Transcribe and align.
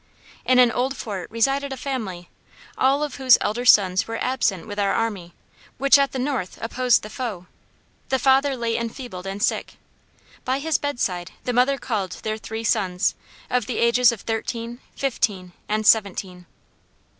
In 0.45 0.57
an 0.57 0.71
old 0.71 0.97
fort 0.97 1.29
resided 1.29 1.71
a 1.71 1.77
family, 1.77 2.27
all 2.75 3.03
of 3.03 3.17
whose 3.17 3.37
elder 3.39 3.65
sons 3.65 4.07
were 4.07 4.17
absent 4.17 4.65
with 4.65 4.79
our 4.79 4.95
army, 4.95 5.35
which 5.77 5.99
at 5.99 6.11
the 6.11 6.17
north 6.17 6.57
opposed 6.59 7.03
the 7.03 7.09
foe. 7.11 7.45
The 8.09 8.17
father 8.17 8.57
lay 8.57 8.75
enfeebled 8.77 9.27
and 9.27 9.43
sick. 9.43 9.75
By 10.43 10.57
his 10.57 10.79
bedside 10.79 11.33
the 11.43 11.53
mother 11.53 11.77
called 11.77 12.13
their 12.23 12.39
three 12.39 12.63
sons, 12.63 13.13
of 13.47 13.67
the 13.67 13.77
ages 13.77 14.11
of 14.11 14.21
thirteen, 14.21 14.79
fifteen, 14.95 15.51
and 15.69 15.85
seventeen. 15.85 16.47